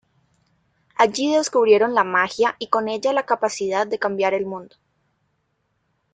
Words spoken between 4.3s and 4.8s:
el mundo.